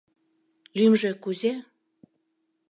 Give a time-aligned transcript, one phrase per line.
[0.77, 1.53] Лӱмжӧ кузе?